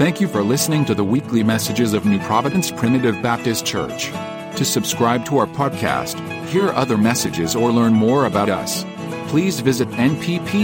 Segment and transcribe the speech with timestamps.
[0.00, 4.06] Thank you for listening to the weekly messages of New Providence Primitive Baptist Church.
[4.56, 8.86] To subscribe to our podcast, hear other messages, or learn more about us,
[9.28, 10.56] please visit nppbc.com.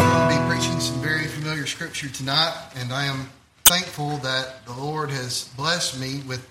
[0.00, 3.30] I'll be preaching some very familiar scripture tonight, and I am
[3.66, 6.44] thankful that the Lord has blessed me with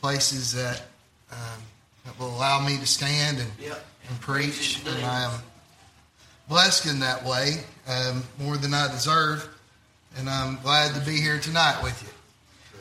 [0.00, 0.82] places that,
[1.30, 1.62] um,
[2.04, 3.48] that will allow me to stand and,
[4.10, 5.40] and preach, and I am
[6.48, 9.48] blessed in that way um, more than I deserve,
[10.18, 12.08] and I'm glad to be here tonight with you.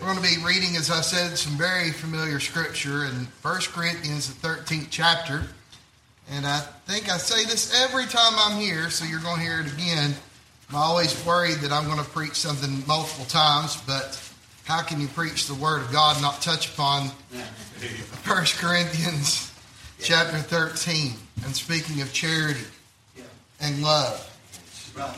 [0.01, 4.33] We're going to be reading, as I said, some very familiar scripture in 1 Corinthians,
[4.33, 5.43] the 13th chapter.
[6.31, 9.59] And I think I say this every time I'm here, so you're going to hear
[9.59, 10.15] it again.
[10.69, 14.19] I'm always worried that I'm going to preach something multiple times, but
[14.65, 17.07] how can you preach the Word of God and not touch upon
[18.25, 19.48] 1 Corinthians
[20.01, 21.13] chapter 13
[21.45, 22.65] and speaking of charity
[23.61, 24.25] and love?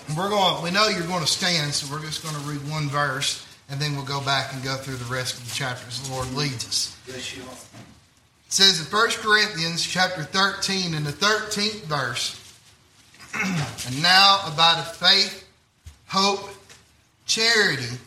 [0.07, 2.59] And we're going, we know you're going to stand, so we're just going to read
[2.69, 6.01] one verse, and then we'll go back and go through the rest of the chapters
[6.07, 6.97] the Lord leads us.
[7.07, 12.37] yes, It says in 1 Corinthians chapter 13 in the 13th verse,
[13.87, 15.47] and now abideth faith,
[16.07, 16.49] hope,
[17.25, 17.97] charity,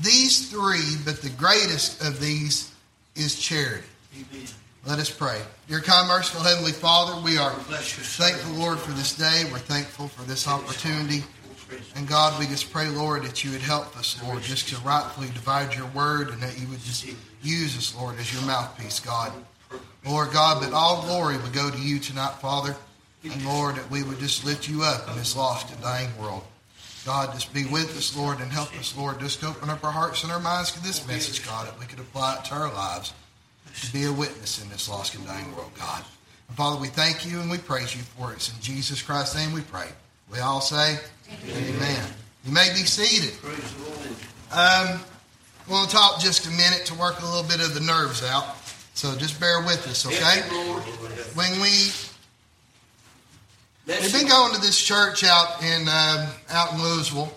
[0.00, 2.72] these three, but the greatest of these
[3.14, 3.86] is charity.
[4.86, 5.42] Let us pray.
[5.66, 9.42] Dear kind, merciful Heavenly Father, we are thankful, Lord, for this day.
[9.50, 11.24] We're thankful for this opportunity.
[11.96, 15.26] And God, we just pray, Lord, that you would help us, Lord, just to rightfully
[15.34, 17.04] divide your word and that you would just
[17.42, 19.32] use us, Lord, as your mouthpiece, God.
[20.06, 22.76] Lord God, that all glory would go to you tonight, Father.
[23.24, 26.44] And Lord, that we would just lift you up in this lost and dying world.
[27.04, 29.18] God, just be with us, Lord, and help us, Lord.
[29.18, 31.98] Just open up our hearts and our minds to this message, God, that we could
[31.98, 33.12] apply it to our lives
[33.82, 36.04] to be a witness in this lost and dying world, God.
[36.48, 38.36] And Father, we thank you and we praise you for it.
[38.36, 39.88] It's in Jesus Christ's name we pray.
[40.32, 40.98] We all say,
[41.44, 41.74] Amen.
[41.76, 42.04] Amen.
[42.44, 43.34] You may be seated.
[44.52, 45.00] Um,
[45.68, 48.56] we'll talk just a minute to work a little bit of the nerves out.
[48.94, 50.40] So just bear with us, okay?
[51.34, 51.92] When we
[53.86, 57.32] we've been going to this church out in um, out in Louisville,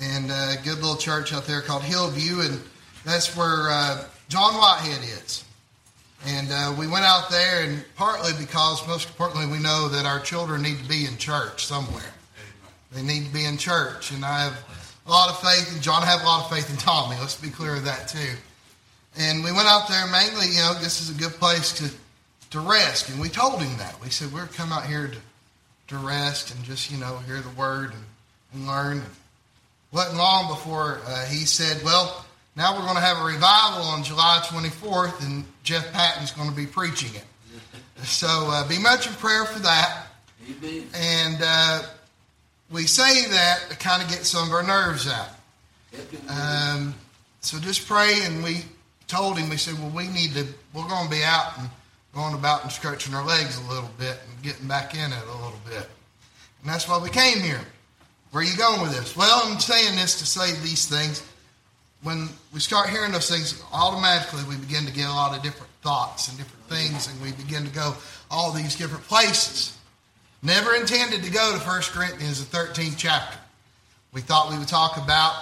[0.00, 2.60] and a good little church out there called Hillview, and
[3.04, 5.44] that's where uh, John Whitehead is.
[6.24, 10.20] And uh, we went out there, and partly because, most importantly, we know that our
[10.20, 12.12] children need to be in church somewhere.
[12.92, 14.64] They need to be in church, and I have
[15.06, 16.02] a lot of faith in John.
[16.02, 17.16] I have a lot of faith in Tommy.
[17.18, 18.36] Let's be clear of that too.
[19.18, 21.90] And we went out there mainly, you know, this is a good place to
[22.50, 23.08] to rest.
[23.08, 24.00] And we told him that.
[24.02, 25.16] We said we're come out here to
[25.88, 28.04] to rest and just you know hear the word and,
[28.54, 28.98] and learn.
[28.98, 29.06] And
[29.92, 32.24] wasn't long before uh, he said, "Well,
[32.56, 36.56] now we're going to have a revival on July 24th, and Jeff Patton's going to
[36.56, 37.24] be preaching it."
[38.04, 40.06] So uh, be much in prayer for that.
[40.48, 40.86] Amen.
[40.94, 41.82] And uh,
[42.70, 45.28] we say that to kind of get some of our nerves out.
[46.28, 46.94] Um,
[47.40, 48.62] so just pray, and we
[49.06, 51.68] told him, we said, well, we need to, we're going to be out and
[52.14, 55.32] going about and stretching our legs a little bit and getting back in it a
[55.32, 55.88] little bit.
[56.62, 57.60] And that's why we came here.
[58.30, 59.16] Where are you going with this?
[59.16, 61.26] Well, I'm saying this to say these things.
[62.02, 65.70] When we start hearing those things, automatically we begin to get a lot of different
[65.82, 67.94] thoughts and different things, and we begin to go
[68.30, 69.76] all these different places.
[70.42, 73.38] Never intended to go to 1 Corinthians, the 13th chapter.
[74.12, 75.34] We thought we would talk about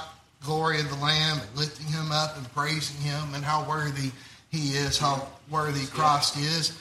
[0.42, 4.10] glory of the Lamb and lifting him up and praising him and how worthy
[4.50, 6.78] he is, how worthy Christ is.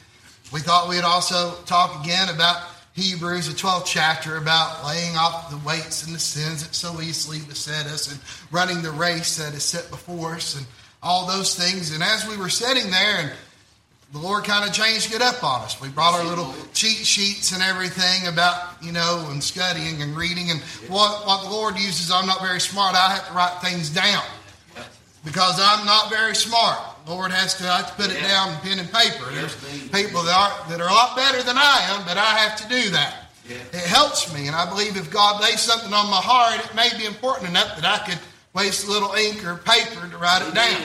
[0.52, 2.64] We thought we'd also talk again about
[2.98, 7.38] Hebrews, the 12th chapter, about laying off the weights and the sins that so easily
[7.48, 8.20] beset us and
[8.52, 10.66] running the race that is set before us and
[11.04, 11.94] all those things.
[11.94, 13.32] And as we were sitting there and
[14.14, 15.80] the Lord kind of changed it up on us.
[15.80, 20.50] We brought our little cheat sheets and everything about, you know, and studying and reading.
[20.50, 20.60] And
[20.90, 22.96] what, what the Lord uses, I'm not very smart.
[22.96, 24.24] I have to write things down
[25.24, 26.80] because I'm not very smart.
[27.08, 29.32] The Lord has to, I have to put it down in pen and paper.
[29.32, 29.56] There's
[29.96, 32.68] people that are, that are a lot better than I am, but I have to
[32.68, 33.32] do that.
[33.48, 34.48] It helps me.
[34.48, 37.80] And I believe if God lays something on my heart, it may be important enough
[37.80, 38.20] that I could
[38.54, 40.84] waste a little ink or paper to write it down.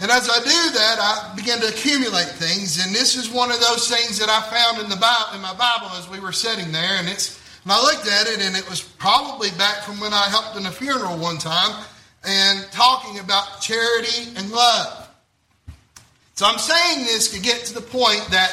[0.00, 2.84] And as I do that, I begin to accumulate things.
[2.84, 5.54] And this is one of those things that I found in the Bible, in my
[5.54, 6.98] Bible as we were sitting there.
[6.98, 10.26] And it's, and I looked at it, and it was probably back from when I
[10.26, 11.86] helped in a funeral one time
[12.26, 15.03] and talking about charity and love.
[16.34, 18.50] So I'm saying this to get to the point that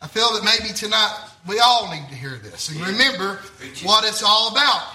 [0.00, 1.12] I feel that maybe tonight
[1.48, 3.40] we all need to hear this and remember
[3.82, 4.92] what it's all about.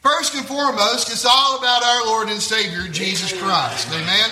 [0.00, 3.88] First and foremost, it's all about our Lord and Savior, Jesus Christ.
[3.92, 4.30] Amen.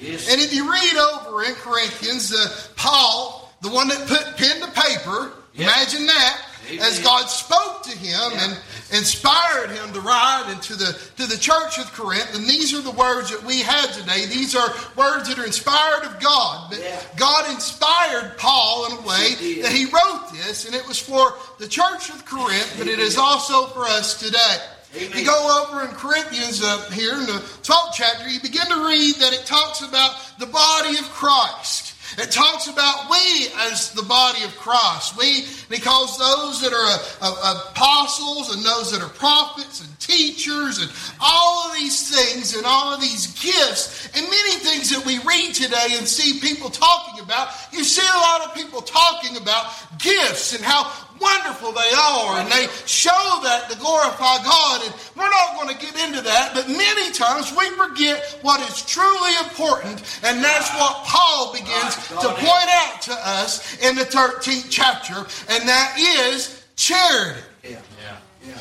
[0.00, 4.70] And if you read over in Corinthians, uh, Paul, the one that put pen to
[4.72, 6.42] paper, imagine that,
[6.80, 8.58] as God spoke to him and
[8.92, 12.34] inspired him to write into the to the church of Corinth.
[12.34, 14.26] And these are the words that we have today.
[14.26, 16.70] These are words that are inspired of God.
[16.70, 21.34] But God inspired Paul in a way that he wrote this, and it was for
[21.58, 24.58] the church of Corinth, but it is also for us today.
[24.94, 25.18] Amen.
[25.18, 29.14] You go over in Corinthians up here in the 12th chapter, you begin to read
[29.16, 31.91] that it talks about the body of Christ.
[32.18, 35.16] It talks about we as the body of Christ.
[35.16, 39.98] We, he calls those that are uh, uh, apostles and those that are prophets and
[39.98, 45.04] teachers and all of these things and all of these gifts and many things that
[45.06, 47.48] we read today and see people talking about.
[47.72, 52.50] You see a lot of people talking about gifts and how wonderful they are, and
[52.50, 54.82] they show that to glorify God.
[54.84, 58.84] And we're not going to get into that, but many times we forget what is
[58.84, 64.66] truly important, and that's what Paul begins to point out to us in the 13th
[64.68, 65.14] chapter,
[65.48, 67.40] and that is charity.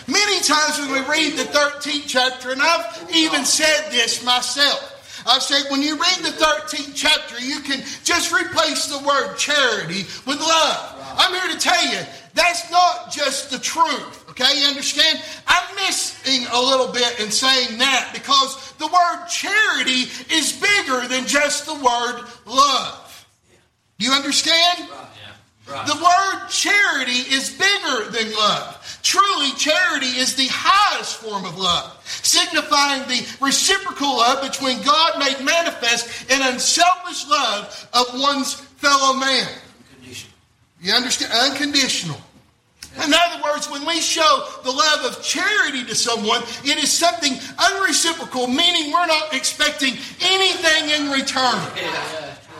[0.08, 5.44] Many times when we read the 13th chapter, and I've even said this myself, I've
[5.44, 10.40] said when you read the 13th chapter, you can just replace the word charity with
[10.40, 10.96] love.
[11.18, 12.00] I'm here to tell you,
[12.34, 14.30] that's not just the truth.
[14.30, 15.22] Okay, you understand?
[15.48, 21.28] I'm missing a little bit in saying that because the word charity is bigger than
[21.28, 23.28] just the word love.
[23.98, 24.90] You understand?
[25.66, 29.00] The word charity is bigger than love.
[29.04, 35.44] Truly, charity is the highest form of love, signifying the reciprocal love between God made
[35.44, 39.50] manifest and unselfish love of one's fellow man.
[40.82, 41.32] You understand?
[41.34, 42.18] Unconditional.
[42.98, 47.34] In other words, when we show the love of charity to someone, it is something
[47.58, 51.62] unreciprocal, meaning we're not expecting anything in return.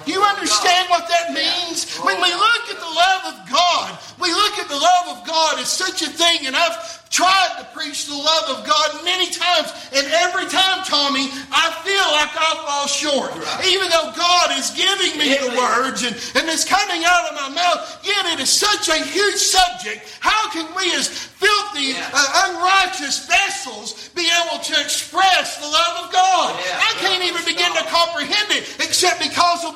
[0.06, 1.98] Do you understand what that means?
[1.98, 5.60] When we look at the love of God, we look at the love of God
[5.60, 9.68] as such a thing, and I've tried to preach the love of God many times,
[9.92, 13.36] and every time, Tommy, I feel like I fall short.
[13.36, 13.68] Right.
[13.68, 17.50] Even though God is giving me the words and, and it's coming out of my
[17.52, 20.08] mouth, yet it is such a huge subject.
[20.22, 22.10] How can we, as filthy, yeah.
[22.16, 26.56] uh, unrighteous vessels, be able to express the love of God?
[26.64, 26.80] Yeah.
[26.80, 28.51] I can't even begin to comprehend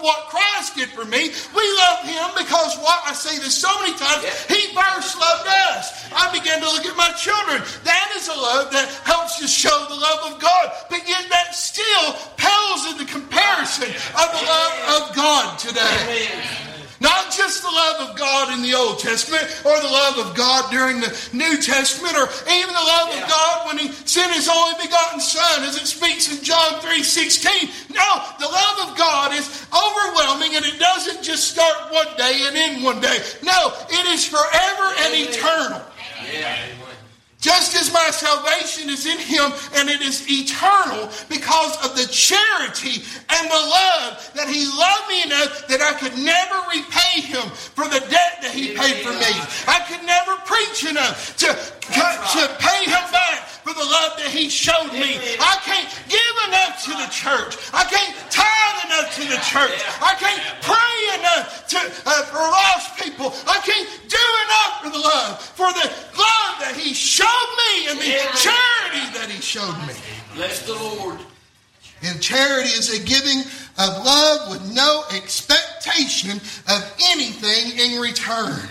[0.05, 1.33] what Christ did for me.
[1.57, 4.23] We love Him because what I say this so many times.
[4.45, 6.05] He first loved us.
[6.13, 7.65] I began to look at my children.
[7.83, 10.71] That is a love that helps to show the love of God.
[10.89, 16.74] But yet that still pales in the comparison of the love of God today.
[17.05, 20.71] Not just the love of God in the Old Testament or the love of God
[20.71, 24.73] during the New Testament or even the love of God when He sent His only
[24.81, 27.69] begotten Son as it speaks in John 3 16.
[27.93, 28.09] No,
[28.39, 32.83] the love of God is overwhelming and it doesn't just start one day and end
[32.83, 33.19] one day.
[33.43, 35.81] No, it is forever and eternal.
[36.33, 36.57] Yeah.
[37.39, 43.03] Just as my salvation is in him and it is eternal because of the charity
[43.29, 47.85] and the love that he loved me enough that I could never repay him for
[47.85, 49.33] the debt that he paid for me.
[49.67, 54.45] I could never preach enough to, to, pay him back for the love that he
[54.45, 55.17] showed me.
[55.41, 57.57] I can't give enough to the church.
[57.73, 59.81] I can't tithe enough to the church.
[60.05, 63.33] I can't pray enough to, uh, for lost people.
[63.49, 67.97] I can't do enough for the love, for the love that he showed me and
[67.97, 69.93] the charity that He showed me.
[70.35, 71.17] Bless the Lord.
[72.03, 73.39] And charity is a giving
[73.79, 76.37] of love with no expectation
[76.69, 78.61] of anything in return.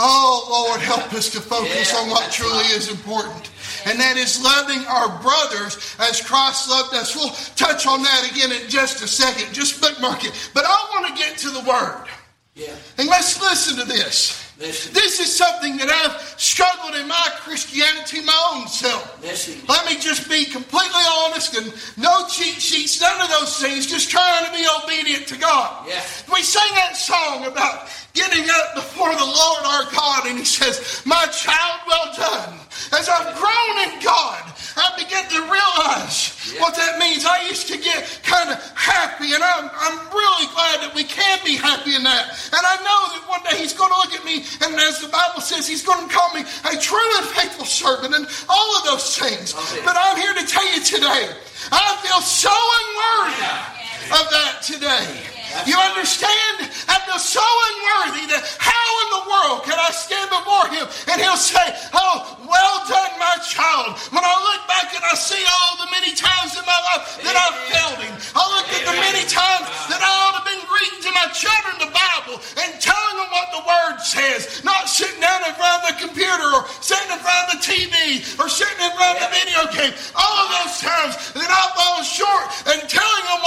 [0.00, 2.76] Oh, Lord, help us to focus yeah, on what truly right.
[2.76, 3.50] is important.
[3.84, 7.16] And that is loving our brothers as Christ loved us.
[7.16, 9.52] We'll touch on that again in just a second.
[9.52, 10.50] Just bookmark it.
[10.54, 12.06] But I want to get to the Word.
[12.54, 12.74] Yeah.
[12.96, 14.48] And let's listen to this.
[14.58, 14.92] Listen.
[14.92, 19.22] This is something that I've struggled in my Christianity my own self.
[19.22, 19.60] Listen.
[19.68, 24.10] Let me just be completely honest and no cheat sheets, none of those things, just
[24.10, 25.86] trying to be obedient to God.
[25.88, 26.02] Yeah.
[26.32, 27.88] We sang that song about
[28.18, 32.58] getting up before the Lord our God, and He says, My child, well done.
[32.90, 34.42] As I've grown in God,
[34.74, 36.60] I begin to realize yeah.
[36.60, 37.22] what that means.
[37.24, 41.38] I used to get kind of happy, and I'm, I'm really glad that we can
[41.46, 42.34] be happy in that.
[42.50, 45.08] And I know that one day He's going to look at me, and as the
[45.14, 48.84] Bible says, He's going to call me a true and faithful servant, and all of
[48.84, 49.54] those things.
[49.54, 49.86] Okay.
[49.86, 51.30] But I'm here to tell you today,
[51.70, 53.78] I feel so unworthy
[54.10, 55.37] of that today.
[55.64, 56.68] You understand?
[56.88, 61.16] I feel so unworthy that how in the world can I stand before him and
[61.20, 61.62] he'll say,
[61.96, 63.96] Oh, well done, my child.
[64.12, 67.36] When I look back and I see all the many times in my life that
[67.36, 70.64] I've failed him, I look at the many times that I ought to have been
[70.68, 75.20] reading to my children the Bible and telling them what the word says, not sitting
[75.20, 78.80] down in front of the computer or sitting in front of the TV or sitting
[78.84, 79.92] in front of the video game.
[80.12, 83.40] All of those times that I fall short and telling them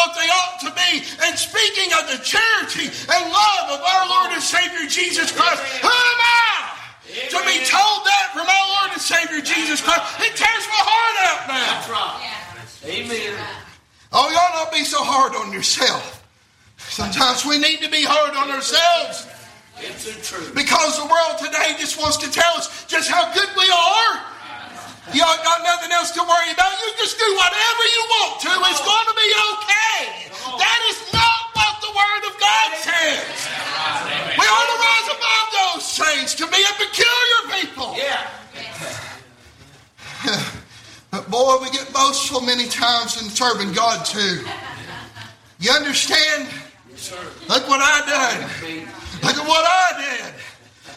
[0.81, 4.31] what they ought to be and speaking of the charity and love of our Lord
[4.33, 5.61] and Savior Jesus Christ.
[5.81, 6.77] Who am I?
[7.11, 11.15] To be told that from our Lord and Savior Jesus Christ, it tears my heart
[11.27, 11.73] out now.
[11.73, 12.31] That's right.
[12.85, 13.37] Amen.
[14.13, 16.25] Oh, ought not be so hard on yourself.
[16.77, 19.27] Sometimes we need to be hard on ourselves
[19.79, 20.55] It's the truth.
[20.55, 24.30] because the world today just wants to tell us just how good we are.
[25.09, 26.71] You ain't got nothing else to worry about.
[26.77, 28.49] You just do whatever you want to.
[28.69, 30.29] It's going to be okay.
[30.61, 33.25] That is not what the Word of God says.
[34.37, 37.97] We ought to rise above those things to be a peculiar people.
[37.97, 38.29] Yeah.
[41.11, 44.45] But boy, we get boastful many times in serving God too.
[45.59, 46.47] You understand?
[46.89, 47.11] Yes.
[47.49, 48.49] Look what I done.
[49.21, 50.33] Look at what I did.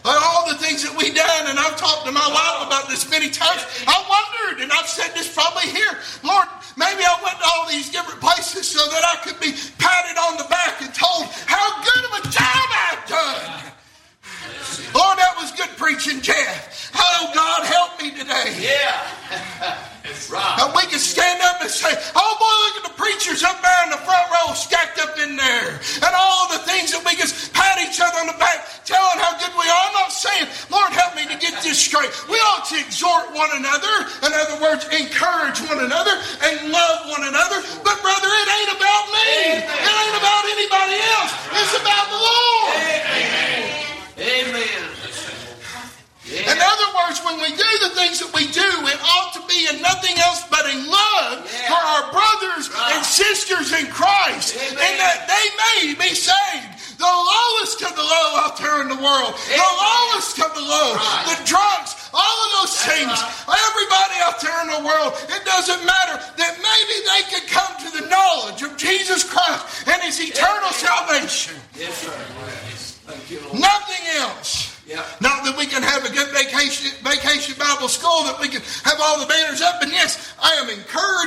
[0.04, 3.30] All the things that we done, and I've talked to my wife about this many
[3.30, 3.64] times.
[3.88, 6.46] I wondered, and I've said this probably here, Lord,
[6.76, 6.93] maybe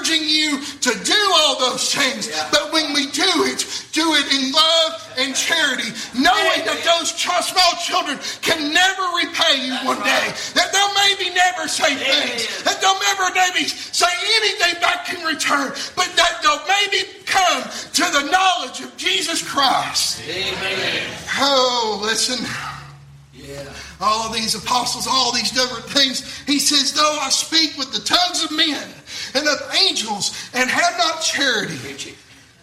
[0.07, 2.27] encouraging you to do all those things.
[2.27, 2.47] Yeah.
[2.51, 7.73] But when we do it, do it in love and charity, knowing that those small
[7.83, 10.27] children can never repay you one day.
[10.53, 12.47] That they'll maybe never say thanks.
[12.47, 12.63] Amen.
[12.65, 15.73] That they'll never maybe say anything back in return.
[15.95, 20.21] But that they'll maybe come to the knowledge of Jesus Christ.
[20.27, 21.07] Amen.
[21.39, 22.66] Oh, listen Yeah.
[23.99, 26.39] All these apostles, all these different things.
[26.45, 28.87] He says, Though I speak with the tongues of men
[29.33, 32.15] and of angels and have not charity,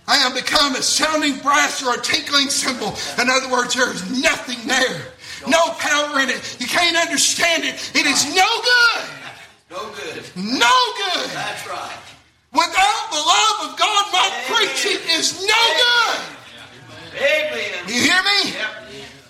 [0.07, 2.95] I am become a sounding brass or a tinkling cymbal.
[3.21, 5.13] In other words, there is nothing there.
[5.49, 6.57] No power in it.
[6.61, 7.75] You can't understand it.
[7.95, 9.05] It is no good.
[9.71, 10.25] No good.
[10.37, 11.31] No good.
[11.31, 11.99] That's right.
[12.53, 16.21] Without the love of God, my preaching is no good.
[17.17, 17.89] Amen.
[17.89, 18.53] You hear me?
[18.53, 18.84] Yep.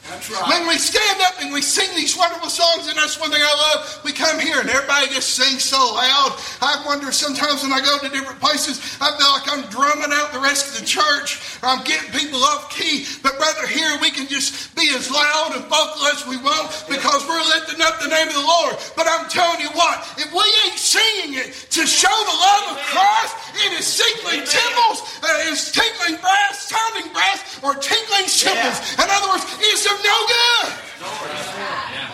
[0.04, 0.44] That's right.
[0.52, 3.56] When we stand up and we sing these wonderful songs, and that's one thing I
[3.72, 6.36] love, we come here and everybody just sings so loud.
[6.60, 10.32] I wonder sometimes when I go to different places, I feel like I'm drumming out
[10.36, 13.08] the rest of the church, or I'm getting people off key.
[13.24, 17.24] But brother, here we can just be as loud and vocal as we want because
[17.24, 18.76] we're lifting up the name of the Lord.
[19.00, 22.78] But I'm telling you what, if we ain't singing it to show the love of
[22.92, 28.78] Christ, it is tinkling cymbals, uh, it's tinkling brass, sounding brass, or tinkling cymbals.
[28.94, 30.72] In other words, it's of no good.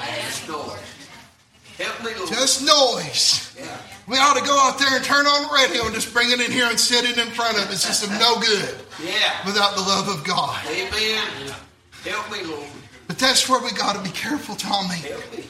[0.06, 0.78] Yes, Lord.
[1.78, 2.28] Help me, Lord.
[2.30, 3.56] Just noise.
[3.58, 3.76] Yeah.
[4.06, 6.40] We ought to go out there and turn on the radio and just bring it
[6.40, 7.88] in here and sit it in front of us.
[7.88, 9.44] It's of no good Yeah.
[9.46, 10.58] without the love of God.
[10.66, 11.54] Amen.
[12.04, 12.66] Help me, Lord.
[13.06, 14.96] But that's where we got to be careful, Tommy.
[14.96, 15.44] Help me.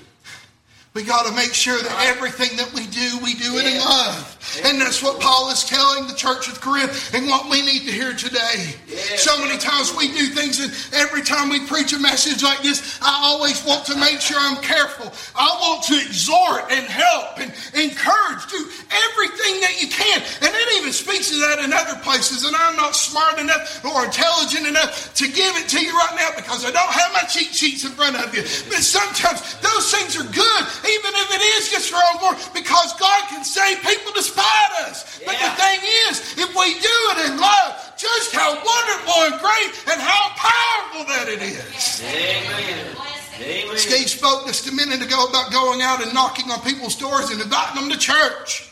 [0.92, 3.85] We got to make sure that everything that we do, we do it in Yeah.
[3.85, 4.37] love.
[4.64, 7.92] And that's what Paul is telling the church of Corinth and what we need to
[7.92, 8.75] hear today.
[8.88, 9.16] Yeah.
[9.16, 12.99] So many times we do things, and every time we preach a message like this,
[13.00, 15.12] I always want to make sure I'm careful.
[15.37, 18.59] I want to exhort and help and encourage, do
[18.90, 20.23] everything that you can.
[20.42, 22.42] And it even speaks to that in other places.
[22.42, 26.30] And I'm not smart enough or intelligent enough to give it to you right now
[26.35, 28.42] because I don't have my cheat sheets in front of you.
[28.66, 32.92] But sometimes those things are good, even if it is just for our glory, because
[32.99, 35.20] God can save people despite us.
[35.25, 35.80] But the thing
[36.11, 41.04] is, if we do it in love, just how wonderful and great and how powerful
[41.14, 42.02] that it is.
[42.02, 42.97] Amen.
[43.40, 43.76] Amen.
[43.76, 47.40] Steve spoke just a minute ago about going out and knocking on people's doors and
[47.40, 48.69] inviting them to church.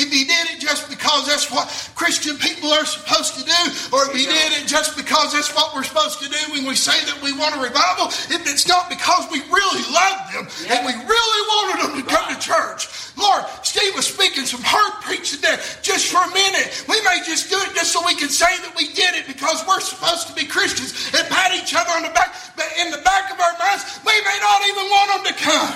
[0.00, 3.60] If he did it just because that's what Christian people are supposed to do,
[3.92, 6.72] or if he did it just because that's what we're supposed to do when we
[6.72, 10.80] say that we want a revival, if it's not because we really love them and
[10.88, 12.88] we really wanted them to come to church.
[13.20, 16.72] Lord, Steve was speaking some hard preaching there just for a minute.
[16.88, 19.60] We may just do it just so we can say that we did it because
[19.68, 23.04] we're supposed to be Christians and pat each other on the back, but in the
[23.04, 25.72] back of our minds, we may not even want them to come.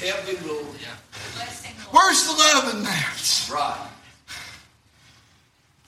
[0.00, 0.76] Help me, Lord.
[1.96, 3.48] Where's the love in that?
[3.50, 3.88] Right.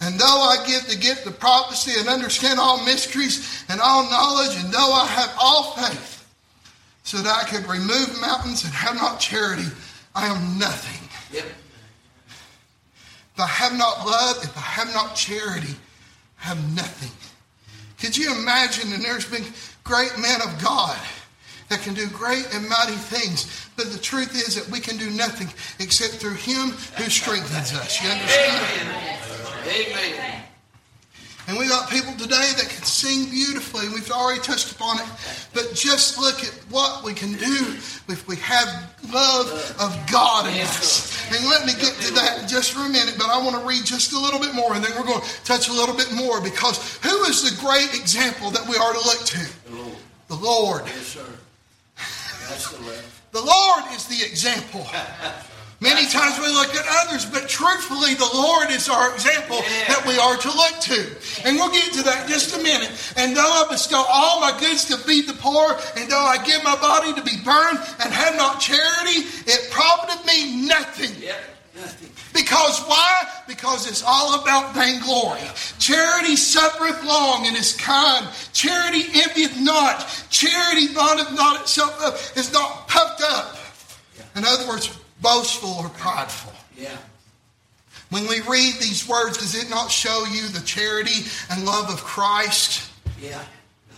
[0.00, 4.57] And though I get the gift of prophecy and understand all mysteries and all knowledge,
[4.57, 6.27] and though I have all faith,
[7.03, 9.67] so that I could remove mountains and have not charity,
[10.15, 11.09] I am nothing.
[11.37, 11.45] Yep.
[13.35, 15.75] If I have not love, if I have not charity,
[16.43, 17.12] I have nothing.
[18.00, 18.95] Could you imagine?
[18.95, 19.45] And there's been
[19.85, 20.99] great men of God
[21.68, 23.68] that can do great and mighty things.
[23.76, 25.48] But the truth is that we can do nothing
[25.78, 28.02] except through Him who strengthens us.
[28.02, 28.88] You understand?
[29.66, 29.94] Amen.
[29.96, 30.44] Amen.
[31.48, 33.88] And we got people today that can sing beautifully.
[33.88, 35.06] We've already touched upon it.
[35.54, 37.72] But just look at what we can do
[38.12, 38.68] if we have
[39.10, 39.48] love
[39.80, 41.16] of God in us.
[41.32, 43.66] And let me get to that in just for a minute, but I want to
[43.66, 46.12] read just a little bit more and then we're going to touch a little bit
[46.12, 49.48] more because who is the great example that we are to look to?
[49.70, 49.96] The Lord.
[50.28, 50.82] The Lord.
[50.84, 51.25] Yes, sir.
[53.33, 54.87] The Lord is the example.
[55.81, 60.19] Many times we look at others, but truthfully, the Lord is our example that we
[60.19, 61.47] are to look to.
[61.47, 62.90] And we'll get to that in just a minute.
[63.17, 66.64] And though I bestow all my goods to feed the poor, and though I give
[66.64, 71.23] my body to be burned and have not charity, it profited me nothing.
[71.23, 71.40] Yep.
[71.76, 72.11] Nothing.
[72.38, 73.23] Because why?
[73.49, 75.40] Because it's all about vainglory.
[75.78, 78.26] Charity suffereth long and is kind.
[78.52, 80.26] Charity envieth not.
[80.30, 83.57] Charity vaunteth not itself up, is not puffed up.
[84.37, 86.52] In other words, boastful or prideful.
[86.76, 86.97] Yeah.
[88.11, 92.02] When we read these words, does it not show you the charity and love of
[92.04, 92.88] Christ?
[93.21, 93.42] Yeah.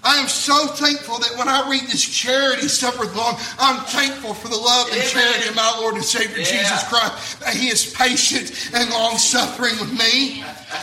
[0.03, 4.49] I am so thankful that when I read this charity suffereth long, I'm thankful for
[4.49, 5.09] the love and Amen.
[5.13, 6.45] charity of my Lord and Savior Yeah.
[6.65, 10.43] Jesus Christ, that He is patient and long suffering with me.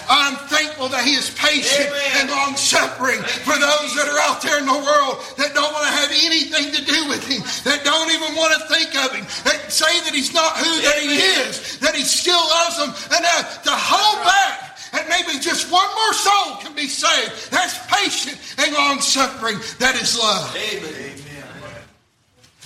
[0.09, 2.11] I'm thankful that He is patient Amen.
[2.21, 5.85] and long suffering for those that are out there in the world that don't want
[5.87, 9.25] to have anything to do with Him, that don't even want to think of Him,
[9.49, 13.25] that say that He's not who that He is, that He still loves them, and
[13.25, 17.51] uh, to hold back and maybe just one more soul can be saved.
[17.51, 19.01] That's patient and long
[19.47, 19.79] suffering.
[19.79, 20.55] That is love.
[20.55, 20.93] Amen.
[20.93, 21.81] Amen.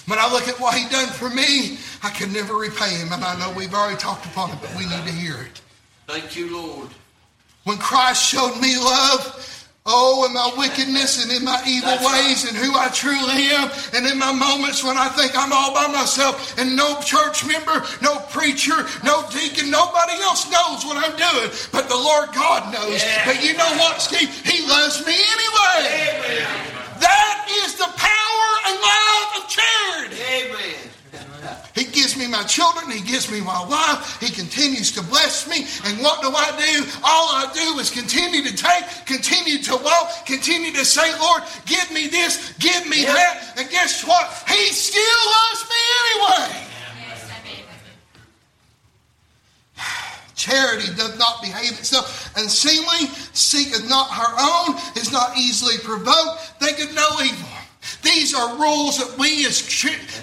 [0.07, 3.13] When I look at what he done for me, I can never repay him.
[3.13, 5.61] And I know we've already talked upon it, but we need to hear it.
[6.07, 6.89] Thank you, Lord.
[7.63, 9.47] When Christ showed me love,
[9.85, 12.27] oh, in my wickedness and in my evil That's right.
[12.27, 15.73] ways and who I truly am, and in my moments when I think I'm all
[15.73, 21.15] by myself and no church member, no preacher, no deacon, nobody else knows what I'm
[21.15, 23.01] doing, but the Lord God knows.
[23.01, 23.25] Yeah.
[23.25, 24.27] But you know what, Steve?
[24.43, 26.09] He loves me anyway.
[26.17, 26.70] Amen.
[27.01, 30.21] That is the power and love of charity.
[30.21, 30.87] Amen.
[31.73, 32.91] He gives me my children.
[32.91, 34.19] He gives me my wife.
[34.19, 35.65] He continues to bless me.
[35.85, 36.85] And what do I do?
[37.03, 41.89] All I do is continue to take, continue to walk, continue to say, Lord, give
[41.91, 43.13] me this, give me Yeah.
[43.13, 43.53] that.
[43.57, 44.29] And guess what?
[44.49, 46.67] He still loves me anyway.
[50.41, 56.95] Charity does not behave itself unseemly, seeketh not her own, is not easily provoked, thinketh
[56.95, 57.47] no evil.
[58.01, 59.61] These are rules that we as,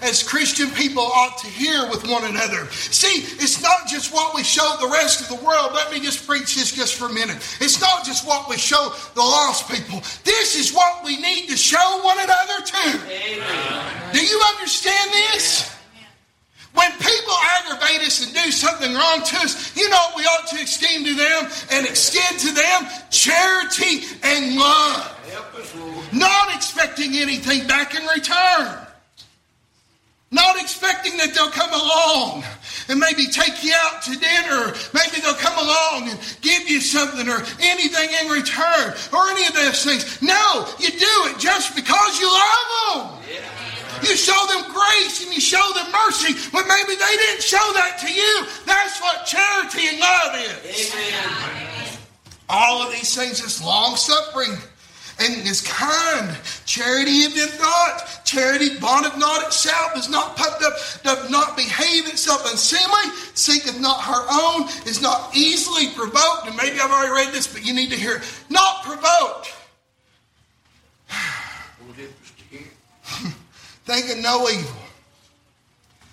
[0.02, 2.66] as Christian people ought to hear with one another.
[2.72, 5.70] See, it's not just what we show the rest of the world.
[5.72, 7.36] Let me just preach this just for a minute.
[7.60, 10.00] It's not just what we show the lost people.
[10.24, 12.98] This is what we need to show one another too.
[13.06, 14.12] Amen.
[14.12, 15.67] Do you understand this?
[16.74, 20.46] When people aggravate us and do something wrong to us, you know what we ought
[20.48, 22.86] to extend to them and extend to them?
[23.10, 25.14] Charity and love.
[26.12, 28.86] Not expecting anything back in return.
[30.30, 32.44] Not expecting that they'll come along
[32.88, 34.74] and maybe take you out to dinner.
[34.92, 39.54] Maybe they'll come along and give you something or anything in return or any of
[39.54, 40.20] those things.
[40.20, 43.24] No, you do it just because you love them.
[43.32, 43.67] Yeah.
[44.02, 47.98] You show them grace and you show them mercy but maybe they didn't show that
[48.00, 48.46] to you.
[48.66, 50.34] That's what charity and love
[50.64, 50.94] is.
[50.94, 51.98] Amen.
[52.48, 54.56] All of these things is long suffering
[55.20, 56.36] and is kind.
[56.64, 58.20] Charity envieth not.
[58.24, 64.00] Charity bondeth not itself, is not puffed up, doth not behave itself unseemly, seeketh not
[64.02, 66.46] her own, is not easily provoked.
[66.46, 68.22] And maybe I've already read this, but you need to hear it.
[68.48, 69.54] Not provoked.
[73.88, 74.22] Lord, help us to hear.
[74.22, 74.82] thinking no evil.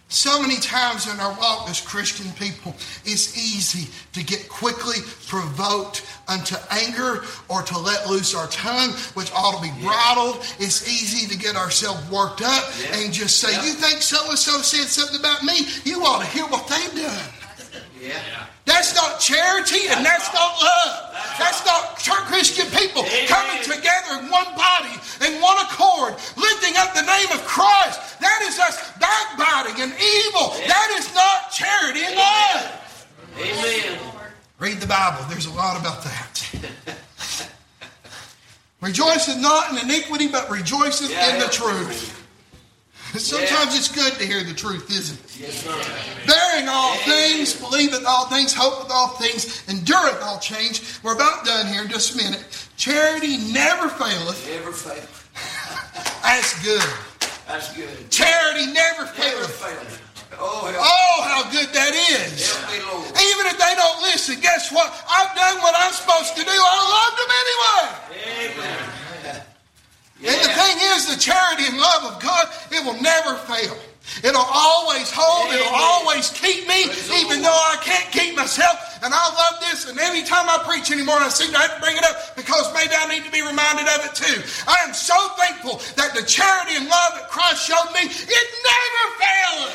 [0.07, 2.73] So many times in our walk as Christian people,
[3.05, 9.31] it's easy to get quickly provoked unto anger or to let loose our tongue, which
[9.33, 10.37] ought to be bridled.
[10.59, 12.97] It's easy to get ourselves worked up Yeah.
[12.97, 13.65] and just say, Yeah.
[13.65, 15.67] You think so and so said something about me?
[15.83, 17.29] You ought to hear what they've done.
[18.07, 18.45] Yeah.
[18.65, 21.13] That's not charity and that's not love.
[21.37, 24.93] That's not church Christian people coming together in one body,
[25.25, 28.19] in one accord, lifting up the name of Christ.
[28.19, 30.49] That is us backbiting and evil.
[30.67, 33.07] That is not charity and love.
[33.39, 33.99] Amen.
[34.59, 35.25] Read the Bible.
[35.29, 36.31] There's a lot about that.
[38.81, 42.14] Rejoiceth not in iniquity, but rejoiceth Yeah, in the truth.
[43.19, 45.39] Sometimes it's good to hear the truth, isn't it?
[45.39, 46.25] Yes, sir.
[46.27, 50.81] Bearing all things, believeth all things, hopeth all things, endureth all change.
[51.03, 52.43] We're about done here in just a minute.
[52.77, 54.47] Charity never faileth.
[54.49, 55.07] Never fail.
[56.23, 56.83] That's good.
[57.47, 58.09] That's good.
[58.09, 60.01] Charity never Never faileth.
[60.37, 62.51] Oh, Oh, how good that is.
[62.91, 63.07] Lord.
[63.07, 64.91] Even if they don't listen, guess what?
[65.09, 66.51] I've done what I'm supposed to do.
[66.51, 68.59] I loved them anyway.
[68.59, 69.04] Amen.
[70.19, 73.75] And the thing is, the charity and love of God, it will never fail.
[74.23, 75.51] It'll always hold.
[75.51, 76.87] It'll always keep me,
[77.19, 78.77] even though I can't keep myself.
[79.03, 79.89] And I love this.
[79.89, 82.71] And every time I preach anymore, I seem to have to bring it up because
[82.71, 84.39] maybe I need to be reminded of it too.
[84.69, 89.03] I am so thankful that the charity and love that Christ showed me, it never
[89.19, 89.73] failed.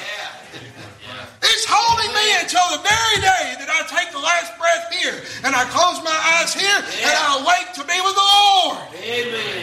[1.43, 5.57] It's holding me until the very day that I take the last breath here and
[5.57, 8.79] I close my eyes here and I awake to be with the Lord.
[9.03, 9.60] Amen.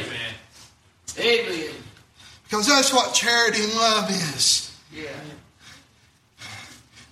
[1.19, 1.71] Amen.
[2.43, 4.73] Because that's what charity and love is.
[4.93, 5.08] Yeah.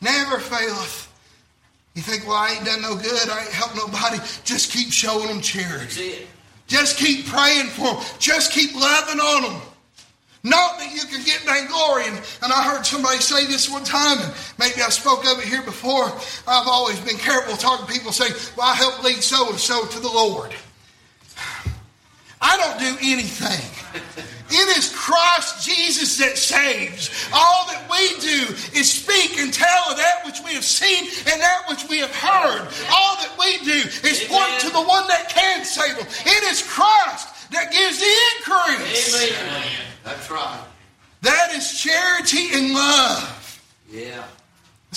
[0.01, 1.11] Never faileth.
[1.95, 3.29] You think, well, I ain't done no good.
[3.29, 4.17] I ain't helped nobody.
[4.43, 6.27] Just keep showing them charity.
[6.67, 8.03] Just keep praying for them.
[8.19, 9.61] Just keep loving on them.
[10.43, 12.05] Not that you can get vainglory.
[12.05, 15.45] And, and I heard somebody say this one time, and maybe I spoke of it
[15.45, 16.05] here before.
[16.47, 19.85] I've always been careful talking to people saying, well, I help lead so and so
[19.87, 20.53] to the Lord.
[22.45, 23.65] I don't do anything.
[24.49, 27.09] It is Christ Jesus that saves.
[27.33, 31.41] All that we do is speak and tell of that which we have seen and
[31.41, 32.61] that which we have heard.
[32.93, 36.05] All that we do is point to the one that can save them.
[36.25, 39.31] It is Christ that gives the increase.
[39.31, 39.63] Amen.
[40.03, 40.63] That's right.
[41.21, 43.63] That is charity and love.
[43.89, 44.23] Yeah.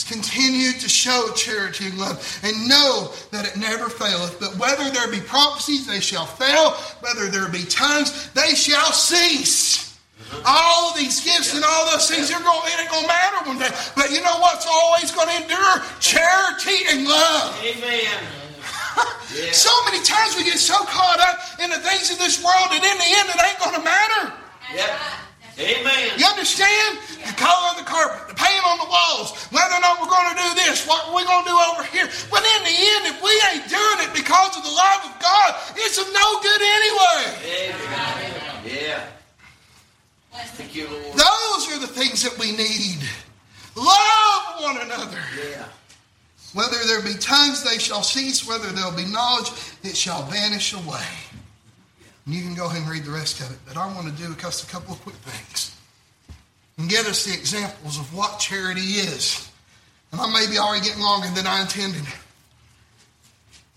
[0.04, 4.38] Continue to show charity and love and know that it never faileth.
[4.40, 6.72] But whether there be prophecies, they shall fail.
[7.00, 9.98] Whether there be tongues, they shall cease.
[10.44, 13.48] All of these gifts and all those things, they're going, it ain't going to matter
[13.48, 13.70] one day.
[13.96, 15.82] But you know what's always going to endure?
[16.00, 17.58] Charity and love.
[17.64, 18.04] Amen.
[19.34, 19.52] Yeah.
[19.52, 22.82] So many times we get so caught up in the things of this world and
[22.82, 24.32] in the end it ain't going to matter.
[24.74, 25.00] Yep.
[25.58, 26.10] Amen.
[26.16, 26.98] You understand?
[27.26, 30.30] The color of the carpet, the paint on the walls, whether or not we're going
[30.30, 32.06] to do this, what we're going to do over here.
[32.30, 35.50] But in the end, if we ain't doing it because of the love of God,
[35.74, 37.74] it's of no good anyway.
[37.74, 38.32] Amen.
[38.64, 39.04] Yeah.
[40.54, 41.18] Thank you, Lord.
[41.18, 43.02] Those are the things that we need.
[43.74, 45.18] Love one another.
[45.50, 45.64] Yeah.
[46.54, 48.46] Whether there be tongues, they shall cease.
[48.46, 49.50] Whether there'll be knowledge,
[49.82, 51.04] it shall vanish away.
[52.28, 53.56] And you can go ahead and read the rest of it.
[53.66, 55.74] But I want to do just a couple of quick things
[56.76, 59.50] and get us the examples of what charity is.
[60.12, 62.04] And I may be already getting longer than I intended.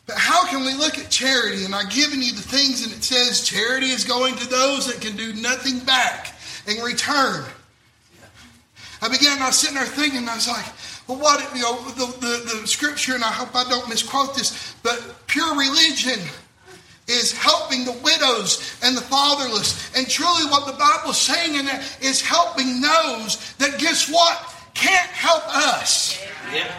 [0.06, 1.64] But how can we look at charity?
[1.64, 5.00] And I've given you the things, and it says charity is going to those that
[5.00, 6.36] can do nothing back
[6.68, 7.46] in return.
[9.02, 10.66] I began, I was sitting there thinking, and I was like,
[11.08, 14.76] well, what, you know, the, the, the scripture, and I hope I don't misquote this,
[14.84, 16.20] but pure religion
[17.12, 19.95] is helping the widows and the fatherless.
[19.95, 24.38] And truly, what the Bible is saying in that is helping those that, guess what,
[24.74, 26.17] can't help us.
[26.54, 26.71] Yeah.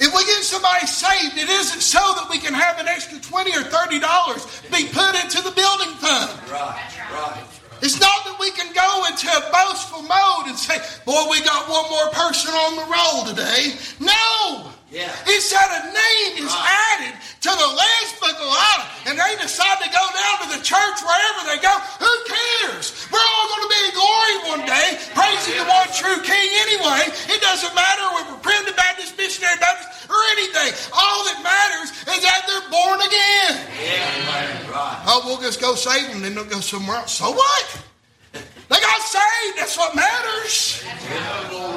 [0.00, 3.52] If we get somebody saved, it isn't so that we can have an extra twenty
[3.52, 6.34] or thirty dollars be put into the building fund.
[6.50, 6.82] Right.
[7.12, 7.44] Right.
[7.80, 11.68] It's not that we can go into a boastful mode and say, "Boy, we got
[11.68, 14.73] one more person on the roll today." No.
[14.94, 15.10] Yeah.
[15.10, 16.78] That a name is Right.
[16.94, 20.62] added to the Lamb's Book of Life, and they decide to go down to the
[20.62, 21.74] church wherever they go.
[21.98, 22.94] Who cares?
[23.10, 27.10] We're all going to be in glory one day, praising the one true King anyway.
[27.26, 30.70] It doesn't matter if we're Primitive Baptist, Missionary Baptist, or anything.
[30.94, 33.52] All that matters is that they're born again.
[33.82, 34.70] Yeah.
[34.70, 35.02] Right.
[35.06, 37.14] Oh, we'll just go save them, then they'll go somewhere else.
[37.14, 37.66] So what?
[38.32, 39.58] They got saved.
[39.58, 40.82] That's what matters.
[40.84, 41.74] Yeah,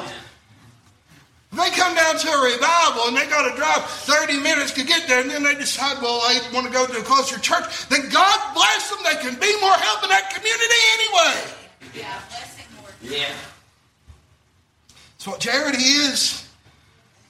[1.52, 5.08] they come down to a revival and they got to drive 30 minutes to get
[5.08, 8.08] there, and then they decide, well, they want to go to a closer church, then
[8.10, 8.98] God bless them.
[9.02, 12.04] They can be more help in that community anyway.
[12.04, 12.20] Yeah.
[12.28, 12.90] Blessing more.
[15.16, 16.46] So what charity is,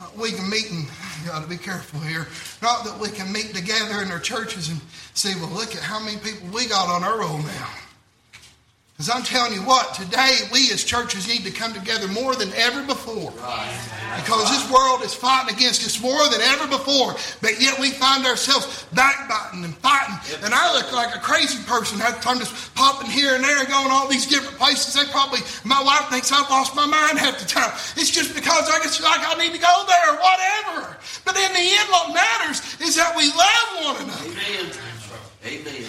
[0.00, 0.84] uh, we can meet and
[1.22, 2.26] you got to be careful here.
[2.60, 4.80] Not that we can meet together in our churches and
[5.14, 7.68] see, well, look at how many people we got on our roll now.
[8.98, 12.52] Because I'm telling you what, today we as churches need to come together more than
[12.54, 13.30] ever before.
[13.30, 17.14] Because this world is fighting against us more than ever before.
[17.40, 20.18] But yet we find ourselves backbiting and fighting.
[20.42, 22.02] And I look like a crazy person.
[22.02, 24.94] I'm just popping here and there and going all these different places.
[24.94, 27.70] They probably, my wife thinks I've lost my mind half the time.
[27.94, 30.96] It's just because I just like I need to go there or whatever.
[31.24, 34.26] But in the end, what matters is that we love one another.
[34.26, 34.74] Amen.
[35.46, 35.86] Amen.